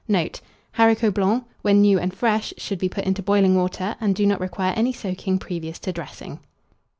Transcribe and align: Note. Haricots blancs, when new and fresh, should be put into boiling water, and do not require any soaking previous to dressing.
Note. 0.07 0.41
Haricots 0.79 1.13
blancs, 1.13 1.45
when 1.61 1.79
new 1.81 1.99
and 1.99 2.11
fresh, 2.11 2.55
should 2.57 2.79
be 2.79 2.89
put 2.89 3.03
into 3.05 3.21
boiling 3.21 3.55
water, 3.55 3.95
and 4.01 4.15
do 4.15 4.25
not 4.25 4.39
require 4.41 4.73
any 4.75 4.91
soaking 4.93 5.37
previous 5.37 5.77
to 5.77 5.93
dressing. 5.93 6.39